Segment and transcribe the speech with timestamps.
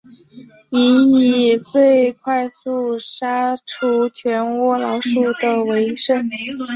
[0.71, 6.27] 能以最快速度杀除全窝老鼠的为胜。